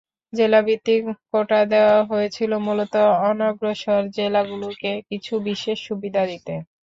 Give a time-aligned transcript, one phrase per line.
[0.33, 1.01] জেলাভিত্তিক
[1.29, 2.93] quota দেওয়া হয়েছিল মূলত
[3.29, 6.53] অনগ্রসর জেলাগুলোকে কিছুটা বিশেষ সুবিধা দিতে।